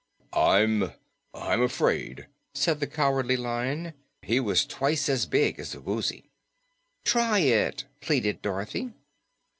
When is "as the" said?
5.59-5.79